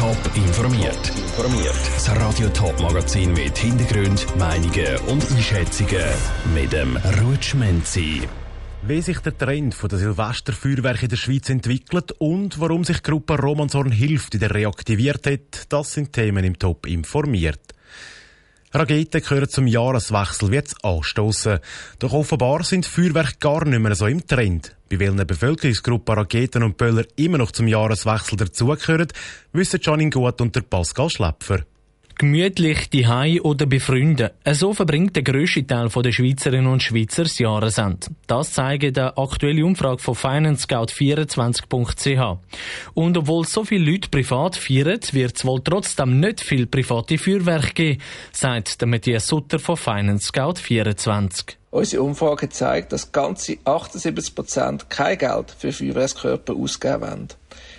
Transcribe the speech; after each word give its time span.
Top 0.00 0.16
informiert. 0.34 1.12
Informiert. 1.14 1.74
Das 1.94 2.08
Radio 2.16 2.48
Top 2.48 2.80
Magazin 2.80 3.34
mit 3.34 3.58
Hintergrund, 3.58 4.26
Meinungen 4.38 4.96
und 5.08 5.30
Einschätzungen 5.30 6.06
mit 6.54 6.72
dem 6.72 6.96
Rutschmenzi. 7.22 8.22
Wie 8.80 9.02
sich 9.02 9.18
der 9.18 9.36
Trend 9.36 9.76
der 9.92 9.98
Silvesterfeuerwerke 9.98 11.02
in 11.02 11.10
der 11.10 11.16
Schweiz 11.18 11.50
entwickelt 11.50 12.12
und 12.18 12.58
warum 12.58 12.82
sich 12.82 13.00
die 13.00 13.10
Gruppe 13.10 13.36
Romanshorn 13.36 13.92
hilft 13.92 14.32
wieder 14.32 14.54
reaktiviert 14.54 15.26
hat, 15.26 15.66
das 15.68 15.92
sind 15.92 16.14
Themen 16.14 16.44
im 16.44 16.58
Top 16.58 16.86
informiert. 16.86 17.60
Raketen 18.72 19.20
gehören 19.20 19.48
zum 19.48 19.66
Jahreswechsel 19.66 20.52
wie 20.52 20.62
anstoßen. 20.84 21.58
Doch 21.98 22.12
offenbar 22.12 22.62
sind 22.62 22.86
Feuerwerke 22.86 23.38
gar 23.40 23.64
nicht 23.64 23.80
mehr 23.80 23.96
so 23.96 24.06
im 24.06 24.24
Trend. 24.24 24.76
Bei 24.88 25.00
welchen 25.00 25.26
Bevölkerungsgruppen 25.26 26.14
Raketen 26.14 26.62
und 26.62 26.76
Böller 26.76 27.04
immer 27.16 27.38
noch 27.38 27.50
zum 27.50 27.66
Jahreswechsel 27.66 28.36
dazugehören, 28.36 29.08
wissen 29.52 29.80
Janin 29.82 30.10
Gut 30.10 30.40
und 30.40 30.54
der 30.54 30.60
Pascal 30.60 31.10
Schläpfer 31.10 31.64
gemütlich 32.20 32.90
die 32.90 33.40
oder 33.40 33.64
bei 33.64 33.80
Freunden. 33.80 34.28
So 34.52 34.74
verbringt 34.74 35.16
der 35.16 35.22
grösste 35.22 35.66
Teil 35.66 35.88
der 35.88 36.12
Schweizerinnen 36.12 36.70
und 36.70 36.82
Schweizer 36.82 37.22
das 37.22 37.38
Jahresende. 37.38 38.08
Das 38.26 38.52
zeigt 38.52 38.98
eine 38.98 39.16
aktuelle 39.16 39.64
Umfrage 39.64 40.02
von 40.02 40.14
FinanceScout24.ch. 40.14 42.38
Und 42.92 43.16
obwohl 43.16 43.46
so 43.46 43.64
viele 43.64 43.90
Leute 43.90 44.10
privat 44.10 44.56
feiern, 44.56 45.00
wird 45.12 45.36
es 45.36 45.46
wohl 45.46 45.62
trotzdem 45.64 46.20
nicht 46.20 46.42
viel 46.42 46.66
private 46.66 47.16
Feuerwerke 47.16 47.72
geben, 47.72 48.02
sagt 48.32 48.82
der 48.82 48.88
Matthias 48.88 49.26
Sutter 49.26 49.58
von 49.58 49.76
FinanceScout24. 49.76 51.59
Unsere 51.72 52.02
Umfrage 52.02 52.48
zeigt, 52.48 52.92
dass 52.92 53.12
ganze 53.12 53.58
78 53.64 54.34
Prozent 54.34 54.90
kein 54.90 55.16
Geld 55.16 55.54
für 55.56 55.72
Feuerwerkskörper 55.72 56.54
ausgeben 56.54 57.02
wollen. 57.02 57.28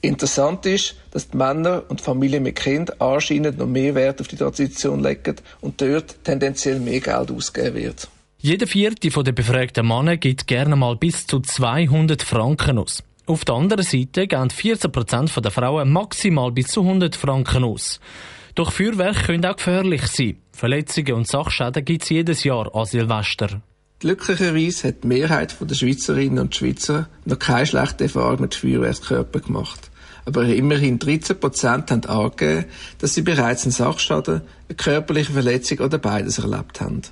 Interessant 0.00 0.66
ist, 0.66 0.94
dass 1.10 1.28
die 1.28 1.36
Männer 1.36 1.82
und 1.88 2.00
Familien 2.00 2.44
mit 2.44 2.56
Kind 2.56 3.00
anscheinend 3.00 3.58
noch 3.58 3.66
mehr 3.66 3.94
Wert 3.96 4.20
auf 4.20 4.28
die 4.28 4.36
Tradition 4.36 5.02
legen 5.02 5.36
und 5.60 5.80
dort 5.80 6.22
tendenziell 6.22 6.78
mehr 6.78 7.00
Geld 7.00 7.32
ausgeben 7.32 7.74
wird. 7.74 8.08
Jeder 8.38 8.66
vierte 8.68 9.08
der 9.08 9.32
befragten 9.32 9.86
Männer 9.86 10.16
gibt 10.16 10.46
gerne 10.46 10.76
mal 10.76 10.96
bis 10.96 11.26
zu 11.26 11.40
200 11.40 12.22
Franken 12.22 12.78
aus. 12.78 13.02
Auf 13.26 13.44
der 13.44 13.54
anderen 13.54 13.84
Seite 13.84 14.26
geben 14.26 14.48
14% 14.48 15.40
der 15.40 15.50
Frauen 15.50 15.92
maximal 15.92 16.52
bis 16.52 16.68
zu 16.68 16.82
100 16.82 17.14
Franken 17.16 17.64
aus. 17.64 18.00
Doch 18.54 18.72
Feuerwerke 18.72 19.26
können 19.26 19.46
auch 19.46 19.56
gefährlich 19.56 20.06
sein. 20.06 20.38
Verletzungen 20.52 21.14
und 21.14 21.28
Sachschäden 21.28 21.84
gibt 21.84 22.02
es 22.02 22.10
jedes 22.10 22.44
Jahr 22.44 22.74
an 22.74 22.84
Silvester. 22.84 23.62
Glücklicherweise 24.02 24.88
hat 24.88 25.04
die 25.04 25.06
Mehrheit 25.06 25.56
der 25.60 25.74
Schweizerinnen 25.76 26.40
und 26.40 26.56
Schweizer 26.56 27.08
noch 27.24 27.38
keine 27.38 27.66
schlechte 27.66 28.02
Erfahrung 28.04 28.40
mit 28.40 28.54
Feuerwerkskörpern 28.54 29.42
gemacht 29.42 29.92
aber 30.24 30.44
immerhin 30.44 30.98
13 30.98 31.38
Prozent 31.38 31.90
haben 31.90 32.04
angegeben, 32.04 32.66
dass 32.98 33.14
sie 33.14 33.22
bereits 33.22 33.64
einen 33.64 33.72
Sachschaden, 33.72 34.42
eine 34.68 34.76
körperliche 34.76 35.32
Verletzung 35.32 35.78
oder 35.80 35.98
beides 35.98 36.38
erlebt 36.38 36.80
haben. 36.80 37.02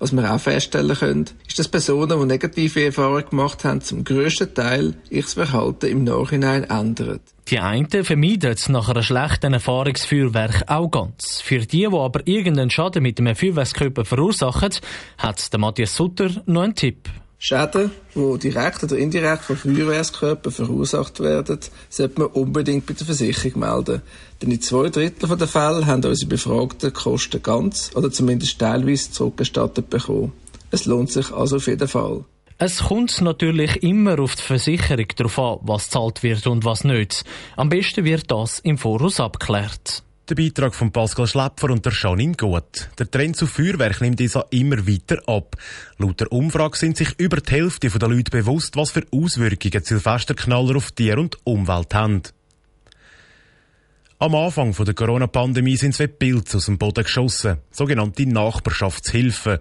Was 0.00 0.12
wir 0.12 0.34
auch 0.34 0.40
feststellen 0.40 0.96
können, 0.96 1.26
ist, 1.46 1.58
dass 1.58 1.68
Personen, 1.68 2.18
die 2.18 2.26
negative 2.26 2.86
Erfahrungen 2.86 3.28
gemacht 3.28 3.64
haben, 3.64 3.82
zum 3.82 4.02
grössten 4.02 4.54
Teil 4.54 4.94
ihr 5.10 5.22
Verhalten 5.22 5.90
im 5.90 6.04
Nachhinein 6.04 6.64
ändern. 6.64 7.20
Die 7.48 7.58
einen 7.58 7.86
vermeiden 7.90 8.56
nach 8.68 8.88
einer 8.88 9.02
schlechten 9.02 9.52
Erfahrungsfeuerwerk 9.52 10.64
auch 10.68 10.90
ganz. 10.90 11.42
Für 11.42 11.58
die, 11.58 11.66
die 11.66 11.86
aber 11.86 12.26
irgendeinen 12.26 12.70
Schaden 12.70 13.02
mit 13.02 13.18
dem 13.18 13.34
Feuerwerkskörper 13.36 14.06
verursachen, 14.06 14.70
hat 15.18 15.50
Matthias 15.58 15.94
Sutter 15.94 16.30
noch 16.46 16.62
einen 16.62 16.74
Tipp. 16.74 17.10
Schäden, 17.42 17.90
die 18.14 18.38
direkt 18.38 18.82
oder 18.82 18.98
indirekt 18.98 19.44
von 19.44 19.56
Feuerwehrskörpern 19.56 20.52
verursacht 20.52 21.20
werden, 21.20 21.58
sollte 21.88 22.20
man 22.20 22.28
unbedingt 22.32 22.84
bei 22.84 22.92
der 22.92 23.06
Versicherung 23.06 23.60
melden. 23.60 24.02
Denn 24.42 24.50
in 24.50 24.60
zwei 24.60 24.90
Drittel 24.90 25.38
der 25.38 25.48
Fälle 25.48 25.86
haben 25.86 26.04
unsere 26.04 26.28
Befragten 26.28 26.92
Kosten 26.92 27.42
ganz 27.42 27.92
oder 27.94 28.10
zumindest 28.10 28.58
teilweise 28.58 29.10
zurückgestattet 29.10 29.88
bekommen. 29.88 30.34
Es 30.70 30.84
lohnt 30.84 31.12
sich 31.12 31.32
also 31.32 31.56
auf 31.56 31.66
jeden 31.66 31.88
Fall. 31.88 32.26
Es 32.58 32.84
kommt 32.84 33.22
natürlich 33.22 33.82
immer 33.82 34.20
auf 34.20 34.36
die 34.36 34.42
Versicherung 34.42 35.06
darauf 35.16 35.38
an, 35.38 35.58
was 35.62 35.88
zahlt 35.88 36.22
wird 36.22 36.46
und 36.46 36.66
was 36.66 36.84
nicht. 36.84 37.24
Am 37.56 37.70
besten 37.70 38.04
wird 38.04 38.30
das 38.30 38.58
im 38.58 38.76
Voraus 38.76 39.18
abgeklärt. 39.18 40.02
Der 40.30 40.36
Beitrag 40.36 40.76
von 40.76 40.92
Pascal 40.92 41.26
Schläpfer 41.26 41.70
und 41.70 41.84
der 41.84 41.92
Janine 41.92 42.36
Gut. 42.36 42.88
Der 43.00 43.10
Trend 43.10 43.34
zu 43.34 43.48
Feuerwerk 43.48 44.00
nimmt 44.00 44.20
dieser 44.20 44.46
immer 44.50 44.86
weiter 44.86 45.20
ab. 45.26 45.56
Laut 45.98 46.20
der 46.20 46.30
Umfrage 46.30 46.78
sind 46.78 46.96
sich 46.96 47.18
über 47.18 47.38
die 47.38 47.50
Hälfte 47.50 47.88
der 47.88 48.08
Leute 48.08 48.30
bewusst, 48.30 48.76
was 48.76 48.92
für 48.92 49.04
Auswirkungen 49.10 49.82
Silvesterknaller 49.82 50.76
auf 50.76 50.92
Tier 50.92 51.18
und 51.18 51.36
Umwelt 51.42 51.92
haben. 51.94 52.22
Am 54.22 54.34
Anfang 54.34 54.74
der 54.74 54.92
Corona-Pandemie 54.92 55.78
sind 55.78 55.94
zwei 55.94 56.06
Pilze 56.06 56.58
aus 56.58 56.66
dem 56.66 56.76
Boden 56.76 57.04
geschossen, 57.04 57.56
sogenannte 57.70 58.26
Nachbarschaftshilfen. 58.26 59.60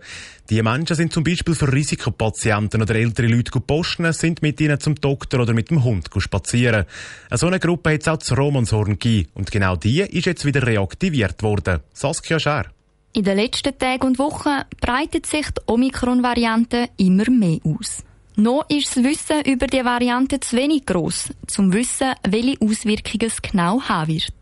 Die 0.50 0.62
Menschen 0.62 0.98
sind 0.98 1.14
zum 1.14 1.24
Beispiel 1.24 1.56
für 1.56 1.72
Risikopatienten 1.72 2.82
oder 2.82 2.94
ältere 2.94 3.28
Leute 3.28 3.58
posten, 3.62 4.12
sind 4.12 4.42
mit 4.42 4.60
ihnen 4.60 4.78
zum 4.78 4.96
Doktor 4.96 5.40
oder 5.40 5.54
mit 5.54 5.70
dem 5.70 5.86
Hund 5.86 6.10
spazieren. 6.18 6.84
So 7.32 7.48
eine 7.48 7.62
Gruppe 7.62 7.94
hat 7.94 8.02
es 8.02 8.10
auch 8.10 8.18
zu 8.18 8.34
Romanshorn 8.34 9.00
gegeben 9.00 9.30
und 9.34 9.50
genau 9.50 9.78
die 9.78 10.02
ist 10.02 10.26
jetzt 10.26 10.44
wieder 10.44 10.68
reaktiviert 10.68 11.42
worden. 11.42 11.80
Saskia 11.94 12.38
Scher. 12.38 12.66
In 13.14 13.24
den 13.24 13.38
letzten 13.38 13.80
Tagen 13.80 14.08
und 14.08 14.20
Wochen 14.20 14.64
breitet 14.82 15.26
sich 15.26 15.50
die 15.52 15.62
Omikron-Variante 15.68 16.90
immer 16.98 17.30
mehr 17.30 17.60
aus. 17.64 18.04
Noch 18.36 18.70
ist 18.70 18.94
das 18.94 19.06
Wissen 19.06 19.42
über 19.46 19.68
die 19.68 19.86
Variante 19.86 20.42
zu 20.42 20.58
wenig 20.58 20.86
gross, 20.86 21.30
zum 21.48 21.72
Wissen, 21.72 22.12
welche 22.28 22.60
Auswirkungen 22.60 23.28
es 23.28 23.42
genau 23.42 23.82
haben 23.82 24.14
wird. 24.14 24.39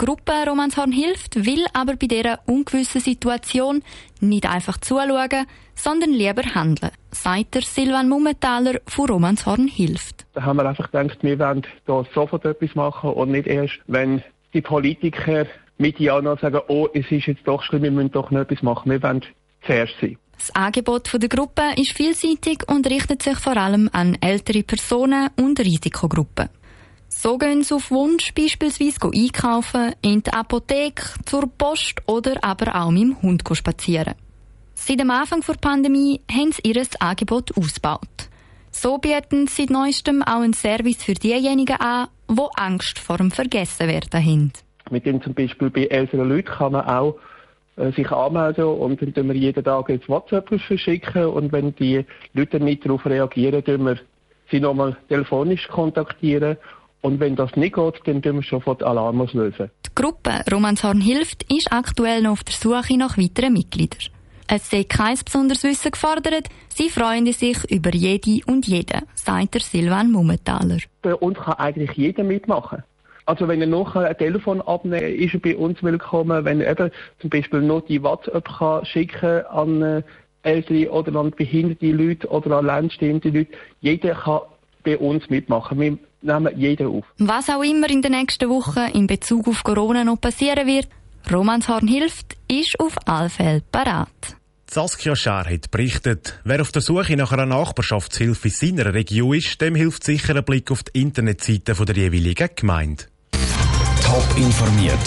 Die 0.00 0.06
Gruppe 0.06 0.32
Romanshorn 0.46 0.92
hilft, 0.92 1.44
will 1.44 1.64
aber 1.72 1.96
bei 1.96 2.06
dieser 2.06 2.40
ungewissen 2.46 3.00
Situation 3.00 3.82
nicht 4.20 4.48
einfach 4.48 4.78
zuschauen, 4.78 5.46
sondern 5.74 6.10
lieber 6.10 6.42
handeln, 6.54 6.90
sagt 7.10 7.54
der 7.54 7.62
Silvan 7.62 8.08
Mummentaler 8.08 8.80
von 8.86 9.10
Romanshorn 9.10 9.68
hilft. 9.68 10.26
Da 10.34 10.42
haben 10.42 10.56
wir 10.56 10.66
einfach 10.66 10.90
gedacht, 10.90 11.18
wir 11.22 11.38
wollen 11.38 11.62
da 11.86 12.04
sofort 12.14 12.44
etwas 12.44 12.74
machen 12.74 13.10
und 13.10 13.30
nicht 13.30 13.46
erst, 13.46 13.80
wenn 13.86 14.22
die 14.54 14.62
Politiker 14.62 15.46
mit 15.78 15.98
Jana 15.98 16.36
sagen, 16.36 16.60
oh, 16.68 16.88
es 16.94 17.10
ist 17.10 17.26
jetzt 17.26 17.46
doch 17.46 17.62
schlimm, 17.62 17.82
wir 17.82 17.90
müssen 17.90 18.12
doch 18.12 18.30
noch 18.30 18.40
etwas 18.40 18.62
machen. 18.62 18.90
Wir 18.90 19.02
wollen 19.02 19.22
zuerst 19.64 19.94
sein. 20.00 20.16
Das 20.38 20.54
Angebot 20.54 21.10
der 21.12 21.28
Gruppe 21.28 21.62
ist 21.76 21.92
vielseitig 21.92 22.68
und 22.68 22.88
richtet 22.88 23.22
sich 23.22 23.38
vor 23.38 23.56
allem 23.56 23.88
an 23.92 24.16
ältere 24.20 24.62
Personen 24.62 25.30
und 25.36 25.60
Risikogruppen. 25.60 26.48
So 27.14 27.38
gehen 27.38 27.62
sie 27.62 27.74
auf 27.74 27.90
Wunsch 27.92 28.34
beispielsweise 28.34 28.98
einkaufen, 29.14 29.92
in 30.02 30.24
die 30.24 30.32
Apotheke, 30.32 31.04
zur 31.24 31.46
Post 31.46 32.02
oder 32.06 32.34
aber 32.42 32.74
auch 32.74 32.90
mit 32.90 33.02
dem 33.02 33.22
Hund 33.22 33.44
spazieren. 33.52 34.14
Seit 34.74 34.98
dem 34.98 35.10
Anfang 35.10 35.40
der 35.46 35.54
Pandemie 35.54 36.20
haben 36.28 36.50
sie 36.50 36.62
ihr 36.64 36.82
Angebot 36.98 37.56
ausgebaut. 37.56 38.28
So 38.72 38.98
bieten 38.98 39.46
sie 39.46 39.62
seit 39.62 39.70
neuestem 39.70 40.22
auch 40.22 40.40
einen 40.40 40.54
Service 40.54 41.04
für 41.04 41.12
diejenigen 41.12 41.76
an, 41.76 42.08
die 42.28 42.40
Angst 42.56 42.98
vor 42.98 43.18
dem 43.18 43.30
Vergessenwerden 43.30 44.24
haben. 44.24 44.52
Mit 44.90 45.06
dem 45.06 45.22
zum 45.22 45.34
Beispiel 45.34 45.70
bei 45.70 45.84
älteren 45.84 46.28
Leuten 46.28 46.48
kann 46.48 46.72
man 46.72 46.86
auch 46.86 47.16
äh, 47.76 47.92
sich 47.92 48.10
anmelden 48.10 48.64
und 48.64 49.00
dann 49.00 49.14
tun 49.14 49.28
wir 49.28 49.36
jeden 49.36 49.62
Tag 49.62 49.90
ein 49.90 50.00
WhatsApp 50.08 50.48
verschicken 50.48 51.26
und 51.26 51.52
wenn 51.52 51.74
die 51.76 52.04
Leute 52.32 52.58
nicht 52.58 52.84
darauf 52.84 53.06
reagieren, 53.06 53.62
tun 53.62 53.84
wir 53.84 54.00
sie 54.50 54.58
nochmal 54.58 54.96
telefonisch 55.08 55.68
kontaktieren 55.68 56.56
und 57.02 57.20
wenn 57.20 57.36
das 57.36 57.54
nicht 57.56 57.74
geht, 57.74 58.00
dann 58.04 58.22
tun 58.22 58.36
wir 58.36 58.42
sofort 58.42 58.82
Alarm 58.82 59.20
auslösen. 59.20 59.70
Die 59.86 59.94
Gruppe 59.94 60.42
Romanshorn 60.50 61.00
hilft 61.00 61.42
ist 61.52 61.70
aktuell 61.70 62.22
noch 62.22 62.32
auf 62.32 62.44
der 62.44 62.54
Suche 62.54 62.96
nach 62.96 63.18
weiteren 63.18 63.52
Mitgliedern. 63.52 64.00
Es 64.48 64.70
sei 64.70 64.84
kein 64.84 65.16
besonderes 65.24 65.64
Wissen 65.64 65.92
gefordert, 65.92 66.48
sie 66.68 66.90
freuen 66.90 67.30
sich 67.32 67.58
über 67.70 67.90
jede 67.90 68.40
und 68.46 68.66
jeden, 68.66 69.02
sagt 69.14 69.54
der 69.54 69.60
Silvan 69.60 70.10
Mummentaler. 70.10 70.78
Bei 71.02 71.14
uns 71.14 71.38
kann 71.38 71.54
eigentlich 71.54 71.92
jeder 71.92 72.24
mitmachen. 72.24 72.82
Also 73.24 73.46
wenn 73.46 73.60
er 73.60 73.66
noch 73.66 73.94
ein 73.94 74.16
Telefon 74.18 74.60
abnehmen 74.62 75.14
ist 75.14 75.34
er 75.34 75.40
bei 75.40 75.56
uns 75.56 75.82
willkommen. 75.82 76.44
Wenn 76.44 76.60
er 76.60 76.72
eben 76.72 76.90
zum 77.20 77.30
Beispiel 77.30 77.62
noch 77.62 77.82
die 77.82 78.02
WhatsApp 78.02 78.48
kann 78.58 78.84
schicken 78.84 79.46
an 79.46 79.82
äh, 79.82 80.02
ältere 80.42 80.90
oder 80.90 81.18
an 81.18 81.30
behinderte 81.30 81.92
Leute 81.92 82.28
oder 82.28 82.58
an 82.58 82.66
lernstehende 82.66 83.30
Leute. 83.30 83.52
Jeder 83.80 84.14
kann 84.14 84.40
bei 84.84 84.98
uns 84.98 85.30
mitmachen. 85.30 85.78
Wir 85.78 85.98
nehmen 86.22 86.58
jeden 86.58 86.86
auf. 86.86 87.04
Was 87.18 87.48
auch 87.48 87.62
immer 87.62 87.88
in 87.90 88.02
den 88.02 88.12
nächsten 88.12 88.48
Wochen 88.48 88.90
in 88.92 89.06
Bezug 89.06 89.48
auf 89.48 89.62
Corona 89.62 90.04
noch 90.04 90.20
passieren 90.20 90.66
wird, 90.66 90.88
Romanshorn 91.30 91.86
hilft, 91.86 92.36
ist 92.48 92.78
auf 92.80 92.96
alle 93.06 93.30
Fälle 93.30 93.62
parat. 93.70 94.08
Saskia 94.70 95.14
Schär 95.14 95.44
hat 95.44 95.70
berichtet, 95.70 96.40
wer 96.44 96.62
auf 96.62 96.72
der 96.72 96.80
Suche 96.80 97.14
nach 97.14 97.32
einer 97.32 97.44
Nachbarschaftshilfe 97.44 98.48
in 98.48 98.54
seiner 98.54 98.94
Region 98.94 99.34
ist, 99.36 99.60
dem 99.60 99.74
hilft 99.74 100.02
sicher 100.02 100.34
ein 100.34 100.44
Blick 100.44 100.70
auf 100.70 100.82
die 100.82 101.02
Internetseite 101.02 101.74
der 101.74 101.94
jeweiligen 101.94 102.48
Gemeinde. 102.56 103.04
Top 104.02 104.26
informiert, 104.36 104.98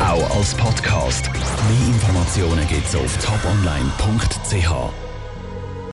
auch 0.00 0.36
als 0.36 0.54
Podcast. 0.54 1.28
Mehr 1.32 1.88
Informationen 1.88 2.66
gibt's 2.68 2.94
auf 2.94 3.16
toponline.ch. 3.18 5.09